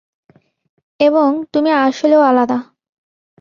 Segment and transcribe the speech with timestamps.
[0.99, 2.57] এবং তুমি আসলেও আলাদা।